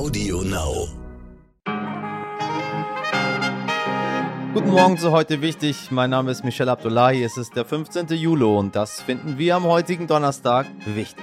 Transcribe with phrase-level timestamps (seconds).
[0.00, 0.88] Audio Now.
[4.54, 5.90] Guten Morgen zu heute wichtig.
[5.90, 7.22] Mein Name ist Michel Abdullahi.
[7.22, 8.06] Es ist der 15.
[8.06, 11.22] Juli und das finden wir am heutigen Donnerstag wichtig.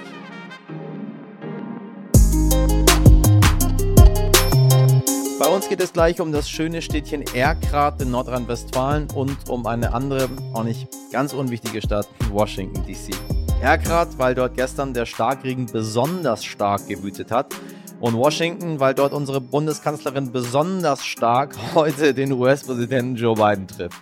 [5.40, 9.92] Bei uns geht es gleich um das schöne Städtchen Erkrath in Nordrhein-Westfalen und um eine
[9.92, 13.12] andere, auch nicht ganz unwichtige Stadt, Washington DC.
[13.60, 17.52] Erkrath, weil dort gestern der Starkregen besonders stark gewütet hat
[18.00, 23.98] und Washington, weil dort unsere Bundeskanzlerin besonders stark heute den US-Präsidenten Joe Biden trifft.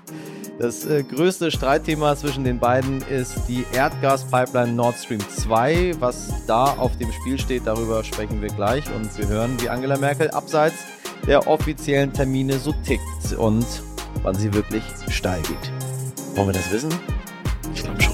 [0.58, 5.96] Das äh, größte Streitthema zwischen den beiden ist die Erdgaspipeline Nord Stream 2.
[6.00, 9.98] Was da auf dem Spiel steht, darüber sprechen wir gleich und wir hören, wie Angela
[9.98, 10.76] Merkel abseits
[11.26, 13.66] der offiziellen Termine so tickt und
[14.22, 16.36] wann sie wirklich steil geht.
[16.36, 16.90] Wollen wir das wissen?
[17.74, 18.05] Ich glaube schon.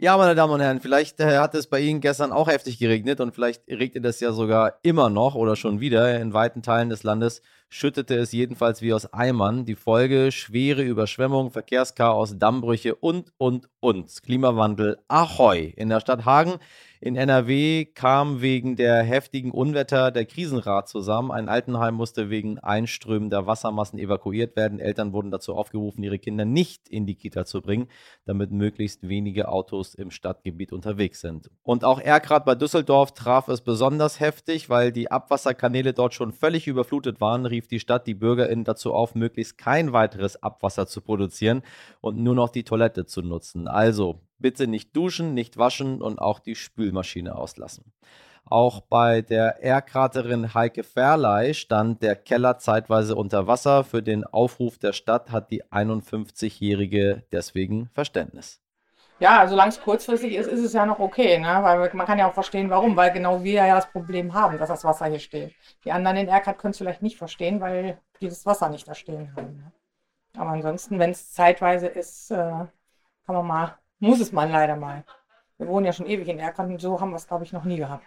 [0.00, 3.18] Ja, meine Damen und Herren, vielleicht äh, hat es bei Ihnen gestern auch heftig geregnet
[3.20, 6.20] und vielleicht regnet es ja sogar immer noch oder schon wieder.
[6.20, 9.64] In weiten Teilen des Landes schüttete es jedenfalls wie aus Eimern.
[9.64, 14.22] Die Folge schwere Überschwemmung, Verkehrschaos, Dammbrüche und, und, und.
[14.22, 15.72] Klimawandel, ahoi.
[15.74, 16.60] In der Stadt Hagen
[17.00, 21.30] in NRW kam wegen der heftigen Unwetter der Krisenrat zusammen.
[21.30, 24.80] Ein Altenheim musste wegen einströmender Wassermassen evakuiert werden.
[24.80, 27.88] Eltern wurden dazu aufgerufen, ihre Kinder nicht in die Kita zu bringen,
[28.24, 31.50] damit möglichst wenige Autos im Stadtgebiet unterwegs sind.
[31.62, 36.66] Und auch Erkrath bei Düsseldorf traf es besonders heftig, weil die Abwasserkanäle dort schon völlig
[36.66, 41.62] überflutet waren, rief die Stadt die BürgerInnen dazu auf, möglichst kein weiteres Abwasser zu produzieren
[42.00, 43.68] und nur noch die Toilette zu nutzen.
[43.68, 47.92] Also bitte nicht duschen, nicht waschen und auch die Spülmaschine auslassen.
[48.50, 53.84] Auch bei der Erkraterin Heike Ferley stand der Keller zeitweise unter Wasser.
[53.84, 58.62] Für den Aufruf der Stadt hat die 51-Jährige deswegen Verständnis.
[59.20, 61.58] Ja, solange es kurzfristig ist, ist es ja noch okay, ne?
[61.62, 64.68] weil man kann ja auch verstehen, warum, weil genau wir ja das Problem haben, dass
[64.68, 65.54] das Wasser hier steht.
[65.84, 68.94] Die anderen in Erkrath können es vielleicht nicht verstehen, weil die das Wasser nicht da
[68.94, 69.56] stehen haben.
[69.56, 69.72] Ne?
[70.36, 72.70] Aber ansonsten, wenn es zeitweise ist, äh, kann
[73.26, 75.04] man mal muss es man leider mal.
[75.58, 77.64] Wir wohnen ja schon ewig in Erkrank und so haben wir es, glaube ich, noch
[77.64, 78.04] nie gehabt.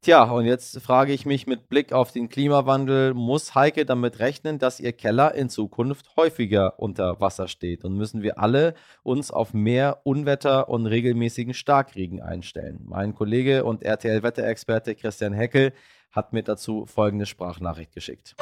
[0.00, 4.60] Tja, und jetzt frage ich mich mit Blick auf den Klimawandel, muss Heike damit rechnen,
[4.60, 7.84] dass ihr Keller in Zukunft häufiger unter Wasser steht?
[7.84, 12.78] Und müssen wir alle uns auf mehr Unwetter und regelmäßigen Starkregen einstellen?
[12.84, 15.72] Mein Kollege und RTL-Wetterexperte Christian Heckel
[16.12, 18.36] hat mir dazu folgende Sprachnachricht geschickt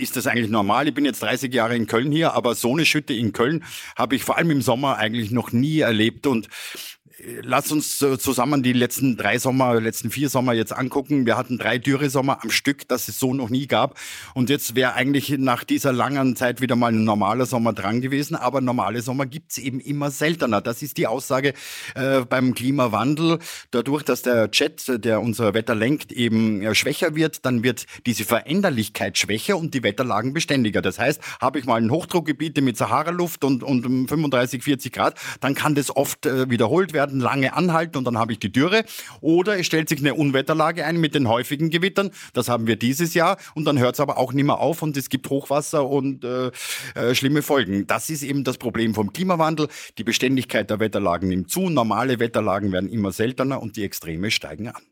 [0.00, 0.88] ist das eigentlich normal?
[0.88, 3.64] Ich bin jetzt 30 Jahre in Köln hier, aber so eine Schütte in Köln
[3.96, 6.48] habe ich vor allem im Sommer eigentlich noch nie erlebt und
[7.42, 11.26] Lass uns zusammen die letzten drei Sommer, letzten vier Sommer jetzt angucken.
[11.26, 13.98] Wir hatten drei Dürresommer am Stück, das es so noch nie gab.
[14.34, 18.36] Und jetzt wäre eigentlich nach dieser langen Zeit wieder mal ein normaler Sommer dran gewesen.
[18.36, 20.60] Aber normale Sommer gibt's eben immer seltener.
[20.60, 21.52] Das ist die Aussage
[21.94, 23.38] äh, beim Klimawandel.
[23.70, 28.24] Dadurch, dass der Jet, der unser Wetter lenkt, eben äh, schwächer wird, dann wird diese
[28.24, 30.80] Veränderlichkeit schwächer und die Wetterlagen beständiger.
[30.80, 35.54] Das heißt, habe ich mal ein Hochdruckgebiet mit Sahara-Luft und, und 35, 40 Grad, dann
[35.54, 38.84] kann das oft äh, wiederholt werden werden lange anhalten und dann habe ich die Dürre.
[39.20, 42.10] Oder es stellt sich eine Unwetterlage ein mit den häufigen Gewittern.
[42.32, 44.96] Das haben wir dieses Jahr und dann hört es aber auch nicht mehr auf und
[44.96, 46.50] es gibt Hochwasser und äh,
[46.94, 47.86] äh, schlimme Folgen.
[47.86, 49.68] Das ist eben das Problem vom Klimawandel.
[49.98, 54.68] Die Beständigkeit der Wetterlagen nimmt zu, normale Wetterlagen werden immer seltener und die Extreme steigen
[54.68, 54.89] an.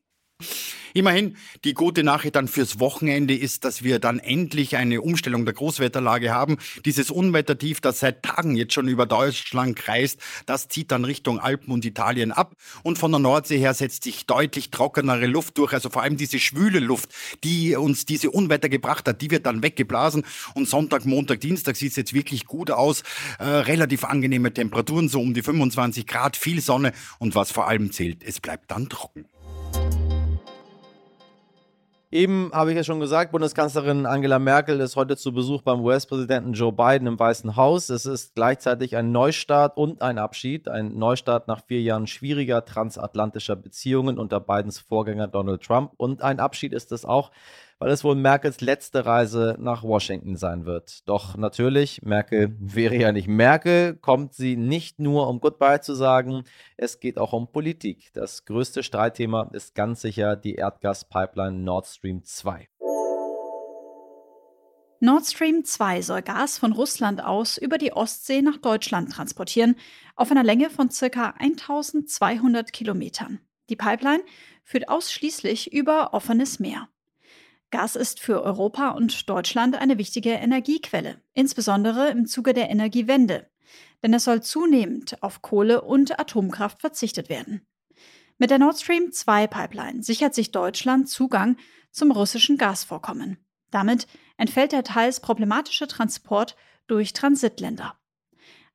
[0.95, 5.55] Immerhin, die gute Nachricht dann fürs Wochenende ist, dass wir dann endlich eine Umstellung der
[5.55, 6.59] Großwetterlage haben.
[6.85, 11.73] Dieses Unwettertief, das seit Tagen jetzt schon über Deutschland kreist, das zieht dann Richtung Alpen
[11.73, 12.55] und Italien ab.
[12.83, 15.73] Und von der Nordsee her setzt sich deutlich trockenere Luft durch.
[15.73, 17.11] Also vor allem diese schwüle Luft,
[17.45, 20.25] die uns diese Unwetter gebracht hat, die wird dann weggeblasen.
[20.55, 23.03] Und Sonntag, Montag, Dienstag sieht es jetzt wirklich gut aus.
[23.39, 26.93] Äh, relativ angenehme Temperaturen, so um die 25 Grad, viel Sonne.
[27.19, 29.27] Und was vor allem zählt, es bleibt dann trocken.
[32.11, 36.55] Eben habe ich ja schon gesagt, Bundeskanzlerin Angela Merkel ist heute zu Besuch beim US-Präsidenten
[36.55, 37.91] Joe Biden im Weißen Haus.
[37.91, 40.69] Es ist gleichzeitig ein Neustart und ein Abschied.
[40.69, 45.93] Ein Neustart nach vier Jahren schwieriger transatlantischer Beziehungen unter Bidens Vorgänger Donald Trump.
[45.99, 47.31] Und ein Abschied ist es auch,
[47.79, 51.09] weil es wohl Merkels letzte Reise nach Washington sein wird.
[51.09, 56.45] Doch natürlich, Merkel wäre ja nicht Merkel, kommt sie nicht nur um Goodbye zu sagen,
[56.77, 58.11] es geht auch um Politik.
[58.13, 62.69] Das größte Streitthema ist ganz sicher die Erdgaspipeline Nord Stream 2.
[65.01, 69.77] Nord Stream 2 soll Gas von Russland aus über die Ostsee nach Deutschland transportieren,
[70.17, 71.35] auf einer Länge von ca.
[71.39, 73.39] 1200 Kilometern.
[73.71, 74.25] Die Pipeline
[74.65, 76.89] führt ausschließlich über offenes Meer.
[77.71, 83.51] Gas ist für Europa und Deutschland eine wichtige Energiequelle, insbesondere im Zuge der Energiewende.
[84.03, 87.67] Denn es soll zunehmend auf Kohle und Atomkraft verzichtet werden.
[88.39, 91.57] Mit der Nord Stream 2 Pipeline sichert sich Deutschland Zugang
[91.91, 93.39] zum russischen Gasvorkommen.
[93.71, 94.07] Damit
[94.37, 96.57] entfällt der teils problematische Transport
[96.87, 97.99] durch Transitländer.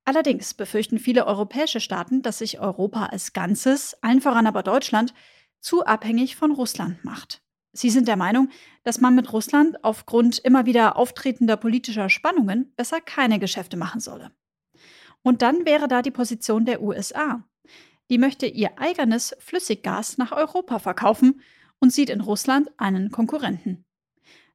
[0.05, 5.13] Allerdings befürchten viele europäische Staaten, dass sich Europa als Ganzes, allen voran aber Deutschland,
[5.61, 7.42] zu abhängig von Russland macht.
[7.73, 8.49] Sie sind der Meinung,
[8.83, 14.31] dass man mit Russland aufgrund immer wieder auftretender politischer Spannungen besser keine Geschäfte machen solle.
[15.23, 17.43] Und dann wäre da die Position der USA.
[18.11, 21.41] Die möchte ihr eigenes Flüssiggas nach Europa verkaufen
[21.79, 23.85] und sieht in Russland einen Konkurrenten.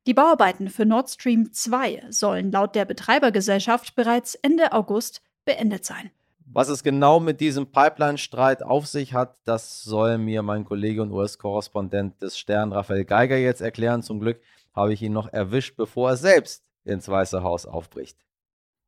[0.07, 6.11] Die Bauarbeiten für Nord Stream 2 sollen laut der Betreibergesellschaft bereits Ende August beendet sein.
[6.51, 11.13] Was es genau mit diesem Pipeline-Streit auf sich hat, das soll mir mein Kollege und
[11.13, 14.03] US-Korrespondent des Stern Raphael Geiger jetzt erklären.
[14.03, 14.41] Zum Glück
[14.75, 18.17] habe ich ihn noch erwischt, bevor er selbst ins Weiße Haus aufbricht.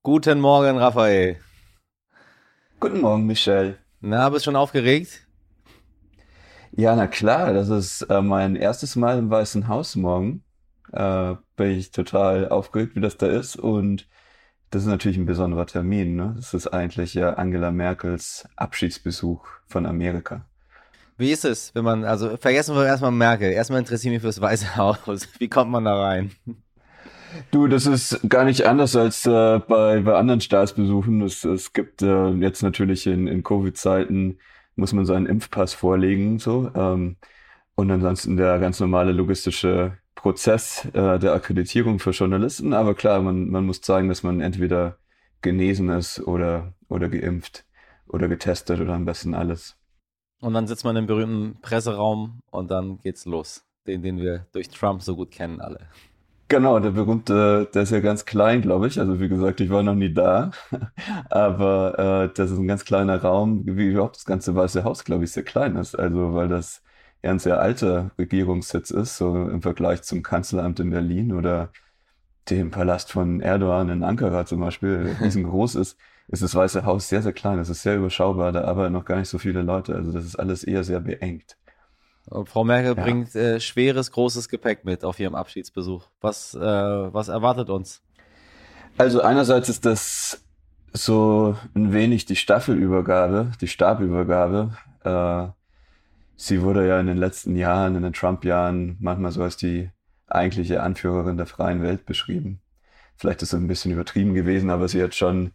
[0.02, 1.36] Guten Morgen, Raphael.
[2.80, 3.76] Guten Morgen, Michelle.
[4.00, 5.26] Na, bist du schon aufgeregt?
[6.72, 10.44] Ja, na klar, das ist äh, mein erstes Mal im Weißen Haus morgen.
[10.92, 13.56] Äh, bin ich total aufgeregt, wie das da ist.
[13.56, 14.08] Und
[14.70, 16.16] das ist natürlich ein besonderer Termin.
[16.16, 16.34] Ne?
[16.36, 20.44] Das ist eigentlich ja Angela Merkels Abschiedsbesuch von Amerika.
[21.18, 23.52] Wie ist es, wenn man, also vergessen wir erstmal Merkel.
[23.52, 25.28] Erstmal interessiert mich fürs Weiße Haus.
[25.38, 26.30] Wie kommt man da rein?
[27.50, 31.20] Du, das ist gar nicht anders als äh, bei, bei anderen Staatsbesuchen.
[31.22, 34.38] Es, es gibt äh, jetzt natürlich in, in Covid-Zeiten
[34.76, 36.70] muss man seinen Impfpass vorlegen, so.
[36.74, 37.16] Ähm,
[37.74, 42.74] und ansonsten der ganz normale logistische Prozess äh, der Akkreditierung für Journalisten.
[42.74, 44.98] Aber klar, man, man muss zeigen, dass man entweder
[45.40, 47.64] genesen ist oder, oder geimpft
[48.06, 49.78] oder getestet oder am besten alles.
[50.42, 53.64] Und dann sitzt man im berühmten Presseraum und dann geht's los.
[53.86, 55.88] Den, den wir durch Trump so gut kennen alle.
[56.48, 59.00] Genau, der berühmte, der ist ja ganz klein, glaube ich.
[59.00, 60.50] Also wie gesagt, ich war noch nie da.
[61.30, 65.24] Aber äh, das ist ein ganz kleiner Raum, wie überhaupt das ganze Weiße Haus, glaube
[65.24, 65.94] ich, sehr klein ist.
[65.94, 66.82] Also weil das
[67.22, 71.70] ja ein sehr alter Regierungssitz ist, so im Vergleich zum Kanzleramt in Berlin oder
[72.48, 75.96] dem Palast von Erdogan in Ankara zum Beispiel, riesengroß ist,
[76.28, 77.58] ist das Weiße Haus sehr, sehr klein.
[77.58, 79.94] Es ist sehr überschaubar, da arbeiten noch gar nicht so viele Leute.
[79.94, 81.56] Also das ist alles eher sehr beengt.
[82.44, 83.02] Frau Merkel ja.
[83.02, 86.04] bringt äh, schweres, großes Gepäck mit auf ihrem Abschiedsbesuch.
[86.20, 88.02] Was, äh, was erwartet uns?
[88.98, 90.42] Also einerseits ist das
[90.92, 94.76] so ein wenig die Staffelübergabe, die Stabübergabe.
[95.02, 95.59] Äh,
[96.40, 99.90] sie wurde ja in den letzten Jahren, in den Trump-Jahren, manchmal so als die
[100.26, 102.60] eigentliche Anführerin der freien Welt beschrieben.
[103.16, 105.52] Vielleicht ist es ein bisschen übertrieben gewesen, aber sie hat schon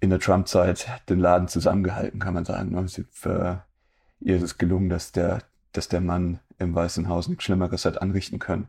[0.00, 2.72] in der Trump-Zeit den Laden zusammengehalten, kann man sagen.
[2.72, 2.86] Ne?
[2.88, 3.64] Sie, für,
[4.20, 5.42] ihr ist es gelungen, dass der
[5.74, 8.68] dass der Mann im Weißen Haus nichts Schlimmeres hat anrichten können.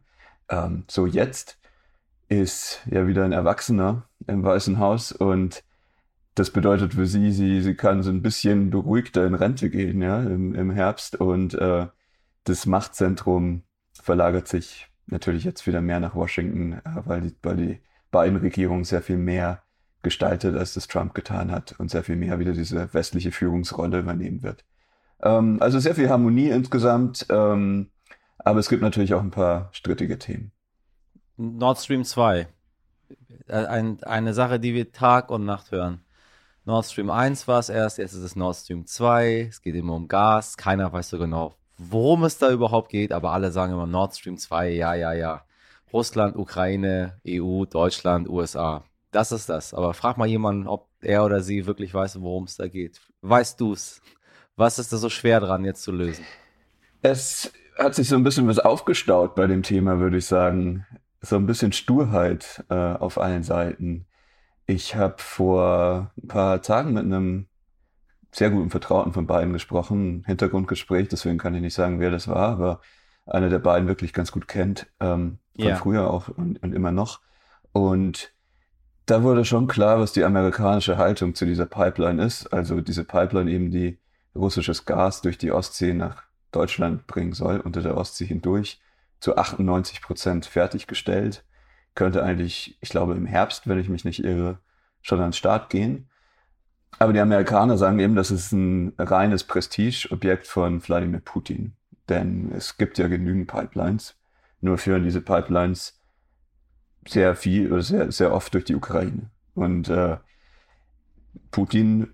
[0.49, 1.57] Ähm, so jetzt
[2.27, 5.63] ist ja wieder ein Erwachsener im Weißen Haus und
[6.35, 10.21] das bedeutet für sie, sie, sie kann so ein bisschen beruhigter in Rente gehen, ja,
[10.21, 11.87] im, im Herbst und äh,
[12.43, 17.79] das Machtzentrum verlagert sich natürlich jetzt wieder mehr nach Washington, äh, weil, die, weil die
[18.11, 19.63] beiden Regierungen sehr viel mehr
[20.03, 24.43] gestaltet, als das Trump getan hat und sehr viel mehr wieder diese westliche Führungsrolle übernehmen
[24.43, 24.63] wird.
[25.21, 27.89] Ähm, also sehr viel Harmonie insgesamt, ähm,
[28.37, 30.51] aber es gibt natürlich auch ein paar strittige Themen.
[31.37, 32.47] Nord Stream 2.
[33.47, 36.01] Äh, ein, eine Sache, die wir Tag und Nacht hören.
[36.67, 39.47] Nord Stream 1 war es erst, jetzt ist es Nord Stream 2.
[39.49, 40.57] Es geht immer um Gas.
[40.57, 44.37] Keiner weiß so genau, worum es da überhaupt geht, aber alle sagen immer Nord Stream
[44.37, 45.45] 2, ja, ja, ja.
[45.93, 48.83] Russland, Ukraine, EU, Deutschland, USA.
[49.11, 49.75] Das ist das.
[49.75, 52.99] Aber frag mal jemanden, ob er oder sie wirklich weiß, worum es da geht.
[53.21, 54.01] Weißt du's?
[54.55, 56.25] Was ist da so schwer dran, jetzt zu lösen?
[57.03, 60.87] Es hat sich so ein bisschen was aufgestaut bei dem Thema, würde ich sagen.
[61.21, 64.07] So ein bisschen Sturheit äh, auf allen Seiten.
[64.67, 67.47] Ich habe vor ein paar Tagen mit einem
[68.31, 72.49] sehr guten Vertrauten von beiden gesprochen, Hintergrundgespräch, deswegen kann ich nicht sagen, wer das war,
[72.49, 72.81] aber
[73.25, 75.75] einer der beiden wirklich ganz gut kennt, ähm, von ja.
[75.75, 77.21] früher auch und, und immer noch.
[77.71, 78.33] Und
[79.05, 82.47] da wurde schon klar, was die amerikanische Haltung zu dieser Pipeline ist.
[82.47, 83.99] Also diese Pipeline eben, die
[84.35, 88.81] russisches Gas durch die Ostsee nach Deutschland bringen soll, unter der Ostsee hindurch,
[89.19, 91.45] zu 98 Prozent fertiggestellt.
[91.95, 94.59] Könnte eigentlich, ich glaube, im Herbst, wenn ich mich nicht irre,
[95.01, 96.09] schon an den Start gehen.
[96.99, 101.73] Aber die Amerikaner sagen eben, das ist ein reines Prestigeobjekt von Wladimir Putin.
[102.07, 104.15] Denn es gibt ja genügend Pipelines.
[104.61, 105.99] Nur führen diese Pipelines
[107.07, 109.29] sehr viel oder sehr, sehr oft durch die Ukraine.
[109.53, 110.17] Und äh,
[111.51, 112.13] Putin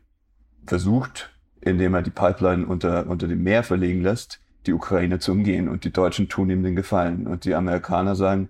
[0.66, 5.70] versucht indem er die Pipeline unter, unter dem Meer verlegen lässt, die Ukraine zu umgehen.
[5.70, 7.28] Und die Deutschen tun ihm den Gefallen.
[7.28, 8.50] Und die Amerikaner sagen,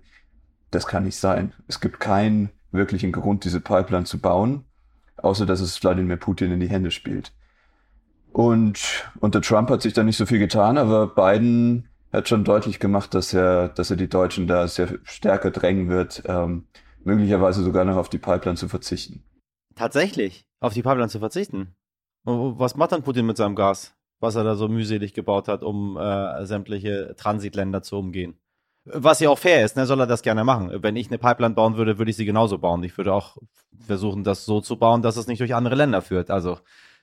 [0.72, 1.52] das kann nicht sein.
[1.68, 4.64] Es gibt keinen wirklichen Grund, diese Pipeline zu bauen,
[5.16, 7.32] außer dass es Wladimir Putin in die Hände spielt.
[8.32, 12.80] Und unter Trump hat sich da nicht so viel getan, aber Biden hat schon deutlich
[12.80, 16.66] gemacht, dass er, dass er die Deutschen da sehr stärker drängen wird, ähm,
[17.04, 19.22] möglicherweise sogar noch auf die Pipeline zu verzichten.
[19.74, 21.74] Tatsächlich, auf die Pipeline zu verzichten.
[22.24, 25.96] Was macht dann Putin mit seinem Gas, was er da so mühselig gebaut hat, um
[25.96, 28.38] äh, sämtliche Transitländer zu umgehen?
[28.84, 30.70] Was ja auch fair ist, ne, soll er das gerne machen.
[30.82, 32.82] Wenn ich eine Pipeline bauen würde, würde ich sie genauso bauen.
[32.82, 33.36] Ich würde auch
[33.86, 36.30] versuchen, das so zu bauen, dass es nicht durch andere Länder führt.
[36.30, 36.58] Also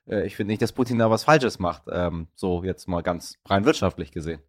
[0.08, 1.84] äh, ich finde nicht, dass Putin da was Falsches macht.
[1.92, 4.42] Ähm, so jetzt mal ganz rein wirtschaftlich gesehen.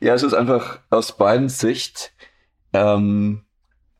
[0.00, 2.12] Ja, es ist einfach aus beiden Sicht
[2.72, 3.44] ähm,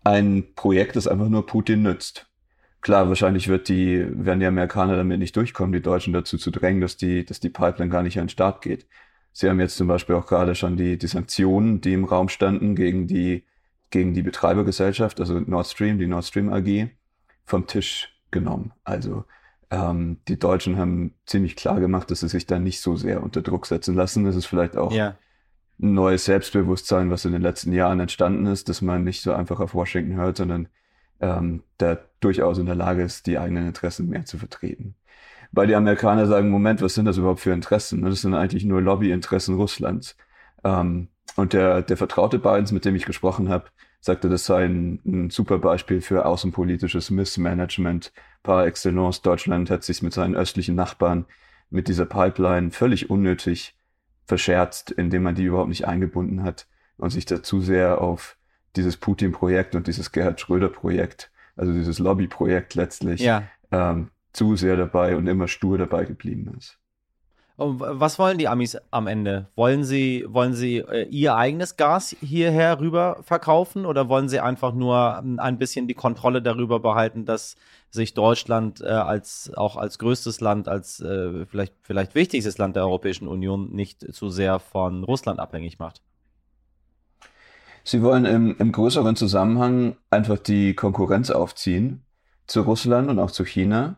[0.05, 2.27] ein Projekt, das einfach nur Putin nützt.
[2.81, 6.81] Klar, wahrscheinlich wird die, werden die Amerikaner damit nicht durchkommen, die Deutschen dazu zu drängen,
[6.81, 8.87] dass die, dass die Pipeline gar nicht an den Start geht.
[9.33, 12.75] Sie haben jetzt zum Beispiel auch gerade schon die, die Sanktionen, die im Raum standen
[12.75, 13.45] gegen die,
[13.91, 16.91] gegen die Betreibergesellschaft, also Nord Stream, die Nord Stream AG,
[17.45, 18.73] vom Tisch genommen.
[18.85, 19.25] Also
[19.71, 23.43] ähm, die Deutschen haben ziemlich klar gemacht, dass sie sich da nicht so sehr unter
[23.43, 24.25] Druck setzen lassen.
[24.25, 25.17] Das ist vielleicht auch ja
[25.83, 29.61] ein neues Selbstbewusstsein, was in den letzten Jahren entstanden ist, dass man nicht so einfach
[29.61, 30.69] auf Washington hört, sondern
[31.21, 34.95] ähm, da durchaus in der Lage ist, die eigenen Interessen mehr zu vertreten.
[35.53, 38.03] Weil die Amerikaner sagen, Moment, was sind das überhaupt für Interessen?
[38.03, 40.17] Das sind eigentlich nur Lobbyinteressen Russlands.
[40.65, 43.67] Ähm, und der, der Vertraute Bidens, mit dem ich gesprochen habe,
[44.01, 49.23] sagte, das sei ein, ein super Beispiel für außenpolitisches Missmanagement par excellence.
[49.23, 51.27] Deutschland hat sich mit seinen östlichen Nachbarn
[51.71, 53.77] mit dieser Pipeline völlig unnötig
[54.27, 56.67] verscherzt, indem man die überhaupt nicht eingebunden hat
[56.97, 58.37] und sich da zu sehr auf
[58.77, 63.45] dieses Putin-Projekt und dieses Gerhard Schröder-Projekt, also dieses Lobby-Projekt letztlich, ja.
[63.71, 66.79] ähm, zu sehr dabei und immer stur dabei geblieben ist.
[67.57, 69.47] Und was wollen die Amis am Ende?
[69.57, 74.73] Wollen sie, wollen sie äh, ihr eigenes Gas hierher rüber verkaufen oder wollen sie einfach
[74.73, 77.57] nur ähm, ein bisschen die Kontrolle darüber behalten, dass
[77.91, 82.85] sich Deutschland äh, als auch als größtes Land, als äh, vielleicht, vielleicht wichtigstes Land der
[82.85, 86.01] Europäischen Union nicht zu sehr von Russland abhängig macht?
[87.85, 92.03] Sie wollen im, im größeren Zusammenhang einfach die Konkurrenz aufziehen
[92.47, 93.97] zu Russland und auch zu China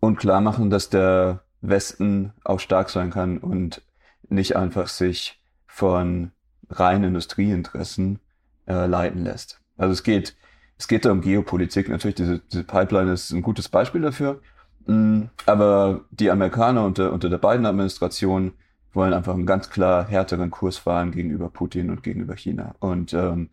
[0.00, 3.82] und klar machen, dass der Westen auch stark sein kann und
[4.28, 6.32] nicht einfach sich von
[6.70, 8.18] reinen Industrieinteressen
[8.66, 9.60] äh, leiten lässt.
[9.76, 10.36] Also es geht,
[10.78, 11.88] es geht da um Geopolitik.
[11.88, 14.40] Natürlich, diese, diese Pipeline ist ein gutes Beispiel dafür.
[14.86, 18.52] Mm, aber die Amerikaner unter, unter der beiden Administration
[18.92, 22.74] wollen einfach einen ganz klar härteren Kurs fahren gegenüber Putin und gegenüber China.
[22.80, 23.50] Und, ähm,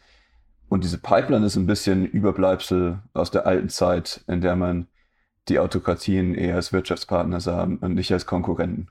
[0.70, 4.88] und diese Pipeline ist ein bisschen Überbleibsel aus der alten Zeit, in der man
[5.50, 8.90] die Autokratien eher als Wirtschaftspartner sahen und nicht als Konkurrenten.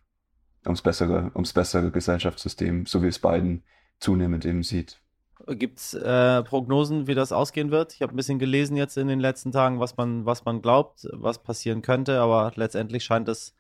[0.65, 3.65] Ums bessere, ums bessere Gesellschaftssystem, so wie es beiden
[3.99, 5.01] zunehmend eben sieht.
[5.47, 7.95] Gibt es äh, Prognosen, wie das ausgehen wird?
[7.95, 11.09] Ich habe ein bisschen gelesen jetzt in den letzten Tagen, was man, was man glaubt,
[11.13, 13.57] was passieren könnte, aber letztendlich scheint es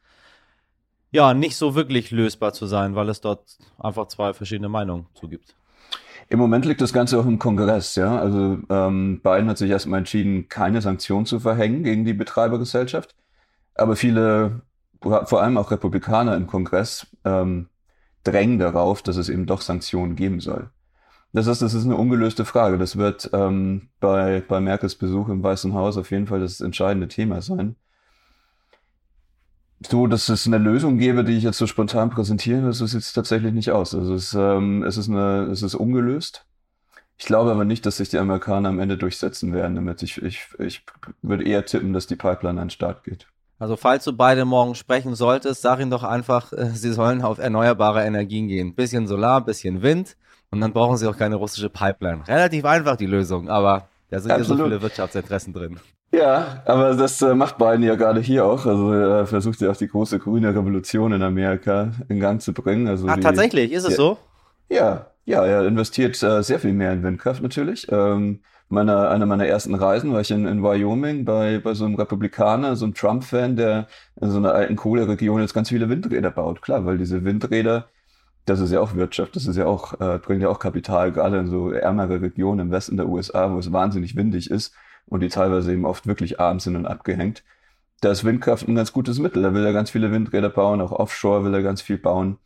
[1.10, 5.56] ja nicht so wirklich lösbar zu sein, weil es dort einfach zwei verschiedene Meinungen zugibt.
[6.32, 8.18] Im Moment liegt das Ganze auch im Kongress, ja.
[8.18, 13.14] Also ähm, Biden hat sich erstmal entschieden, keine Sanktionen zu verhängen gegen die Betreibergesellschaft.
[13.74, 14.62] Aber viele,
[15.02, 17.68] vor allem auch Republikaner im Kongress, ähm,
[18.24, 20.70] drängen darauf, dass es eben doch Sanktionen geben soll.
[21.34, 22.78] Das ist, das ist eine ungelöste Frage.
[22.78, 27.08] Das wird ähm, bei, bei Merkels Besuch im Weißen Haus auf jeden Fall das entscheidende
[27.08, 27.76] Thema sein
[29.86, 33.52] so, dass es eine Lösung gäbe, die ich jetzt so spontan präsentieren, das sieht tatsächlich
[33.52, 33.94] nicht aus.
[33.94, 36.44] Also es, ähm, es, ist eine, es ist ungelöst.
[37.18, 40.02] Ich glaube aber nicht, dass sich die Amerikaner am Ende durchsetzen werden damit.
[40.02, 40.84] Ich, ich, ich
[41.22, 43.26] würde eher tippen, dass die Pipeline an den Start geht.
[43.58, 47.38] Also falls du beide morgen sprechen solltest, sag ihnen doch einfach, äh, sie sollen auf
[47.38, 48.74] erneuerbare Energien gehen.
[48.74, 50.16] Bisschen Solar, bisschen Wind
[50.50, 52.26] und dann brauchen sie auch keine russische Pipeline.
[52.26, 55.80] Relativ einfach die Lösung, aber da sind ja so viele Wirtschaftsinteressen drin.
[56.14, 58.66] Ja, aber das äh, macht Biden ja gerade hier auch.
[58.66, 62.88] Also er versucht ja auch die große grüne Revolution in Amerika in Gang zu bringen.
[62.88, 64.18] Also ah, die, tatsächlich, ist es ja, so?
[64.68, 67.86] Ja, ja, er investiert äh, sehr viel mehr in Windkraft natürlich.
[67.90, 71.94] Ähm, meiner, einer meiner ersten Reisen war ich in, in Wyoming bei, bei so einem
[71.94, 73.86] Republikaner, so einem Trump-Fan, der
[74.20, 76.60] in so einer alten Kohleregion jetzt ganz viele Windräder baut.
[76.60, 77.86] Klar, weil diese Windräder,
[78.44, 81.38] das ist ja auch Wirtschaft, das ist ja auch, äh, bringt ja auch Kapital, gerade
[81.38, 84.74] in so ärmere Regionen im Westen der USA, wo es wahnsinnig windig ist
[85.06, 87.44] und die teilweise eben oft wirklich abends sind und abgehängt.
[88.00, 89.42] Da ist Windkraft ein ganz gutes Mittel.
[89.42, 92.38] Da will er ganz viele Windräder bauen, auch offshore will er ganz viel bauen.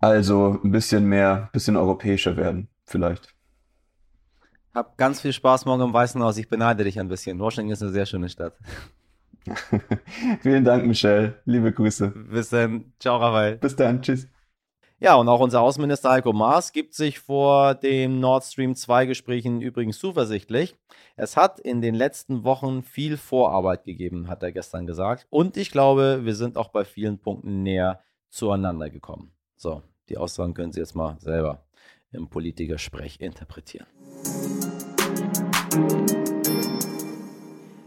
[0.00, 3.32] Also ein bisschen mehr, bisschen europäischer werden, vielleicht.
[4.74, 6.36] Hab ganz viel Spaß morgen im Weißen Haus.
[6.38, 7.38] Ich beneide dich ein bisschen.
[7.38, 8.54] Washington ist eine sehr schöne Stadt.
[10.40, 11.40] Vielen Dank, Michelle.
[11.44, 12.08] Liebe Grüße.
[12.08, 12.92] Bis dann.
[12.98, 13.56] Ciao, Raphael.
[13.58, 14.02] Bis dann.
[14.02, 14.28] Tschüss.
[15.02, 19.60] Ja, und auch unser Außenminister Heiko Maas gibt sich vor den Nord Stream 2 Gesprächen
[19.60, 20.76] übrigens zuversichtlich.
[21.16, 25.26] Es hat in den letzten Wochen viel Vorarbeit gegeben, hat er gestern gesagt.
[25.28, 27.98] Und ich glaube, wir sind auch bei vielen Punkten näher
[28.30, 29.32] zueinander gekommen.
[29.56, 31.64] So, die Aussagen können Sie jetzt mal selber
[32.12, 33.88] im Politikersprech interpretieren.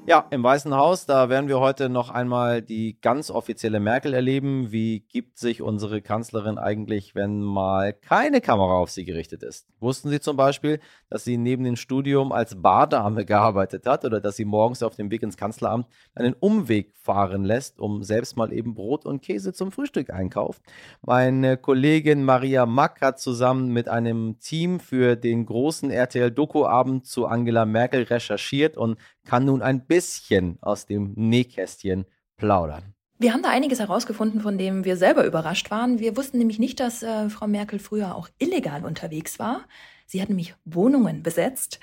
[0.07, 4.71] Ja, im Weißen Haus, da werden wir heute noch einmal die ganz offizielle Merkel erleben.
[4.71, 9.67] Wie gibt sich unsere Kanzlerin eigentlich, wenn mal keine Kamera auf sie gerichtet ist?
[9.79, 14.35] Wussten Sie zum Beispiel, dass sie neben dem Studium als Bardame gearbeitet hat oder dass
[14.35, 18.75] sie morgens auf dem Weg ins Kanzleramt einen Umweg fahren lässt, um selbst mal eben
[18.75, 20.61] Brot und Käse zum Frühstück einkauft?
[21.01, 27.65] Meine Kollegin Maria Mack hat zusammen mit einem Team für den großen RTL-Doku-Abend zu Angela
[27.65, 32.05] Merkel recherchiert und kann nun ein bisschen aus dem Nähkästchen
[32.37, 32.95] plaudern.
[33.17, 35.99] Wir haben da einiges herausgefunden, von dem wir selber überrascht waren.
[35.99, 39.61] Wir wussten nämlich nicht, dass äh, Frau Merkel früher auch illegal unterwegs war.
[40.05, 41.79] Sie hat nämlich Wohnungen besetzt.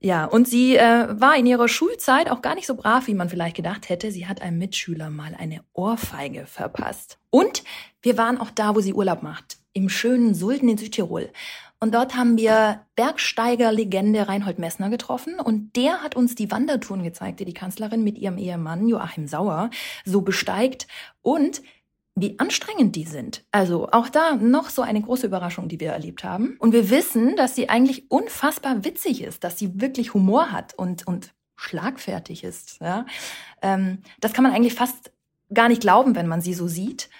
[0.00, 3.30] Ja, und sie äh, war in ihrer Schulzeit auch gar nicht so brav, wie man
[3.30, 4.12] vielleicht gedacht hätte.
[4.12, 7.18] Sie hat einem Mitschüler mal eine Ohrfeige verpasst.
[7.30, 7.64] Und
[8.02, 11.30] wir waren auch da, wo sie Urlaub macht, im schönen Sulden in Südtirol.
[11.78, 17.40] Und dort haben wir Bergsteiger-Legende Reinhold Messner getroffen und der hat uns die Wandertouren gezeigt,
[17.40, 19.70] die die Kanzlerin mit ihrem Ehemann Joachim Sauer
[20.04, 20.86] so besteigt
[21.22, 21.62] und
[22.14, 23.44] wie anstrengend die sind.
[23.52, 26.56] Also auch da noch so eine große Überraschung, die wir erlebt haben.
[26.58, 31.06] Und wir wissen, dass sie eigentlich unfassbar witzig ist, dass sie wirklich Humor hat und,
[31.06, 32.80] und schlagfertig ist.
[32.80, 33.04] Ja?
[33.60, 35.12] Ähm, das kann man eigentlich fast
[35.52, 37.10] gar nicht glauben, wenn man sie so sieht.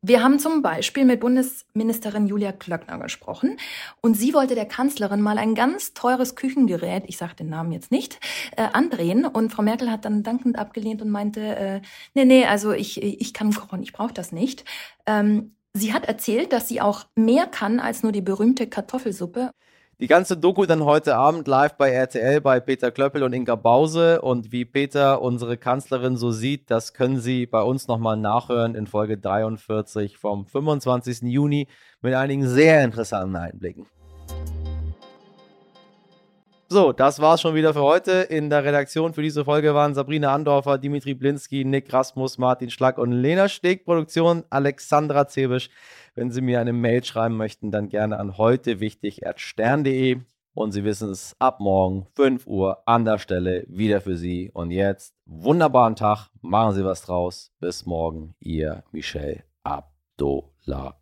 [0.00, 3.58] Wir haben zum Beispiel mit Bundesministerin Julia Klöckner gesprochen
[4.00, 7.90] und sie wollte der Kanzlerin mal ein ganz teures Küchengerät, ich sage den Namen jetzt
[7.90, 8.20] nicht,
[8.56, 11.80] äh, andrehen und Frau Merkel hat dann dankend abgelehnt und meinte, äh,
[12.14, 14.64] nee, nee, also ich, ich kann kochen, ich brauche das nicht.
[15.04, 19.50] Ähm, sie hat erzählt, dass sie auch mehr kann als nur die berühmte Kartoffelsuppe.
[20.00, 24.22] Die ganze Doku dann heute Abend live bei RTL bei Peter Klöppel und Inga Bause.
[24.22, 28.86] Und wie Peter unsere Kanzlerin so sieht, das können Sie bei uns nochmal nachhören in
[28.86, 31.22] Folge 43 vom 25.
[31.22, 31.66] Juni
[32.00, 33.86] mit einigen sehr interessanten Einblicken.
[36.70, 38.12] So, das war's schon wieder für heute.
[38.12, 42.98] In der Redaktion für diese Folge waren Sabrina Andorfer, Dimitri Blinski, Nick Rasmus, Martin Schlag
[42.98, 43.86] und Lena Steg.
[43.86, 45.70] Produktion Alexandra Zebisch.
[46.14, 48.78] Wenn Sie mir eine Mail schreiben möchten, dann gerne an heute.
[50.52, 54.50] Und Sie wissen es, ab morgen 5 Uhr an der Stelle wieder für Sie.
[54.52, 57.50] Und jetzt wunderbaren Tag, machen Sie was draus.
[57.60, 60.92] Bis morgen, Ihr Michel Abdullahi.